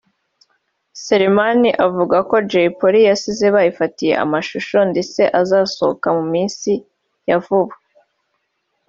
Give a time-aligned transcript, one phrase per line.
[1.03, 6.71] Selemani avuga ko Jay Polly yasize bayifatiye amashusho ndetse azasohoka mu minsi
[7.29, 7.75] ya vuba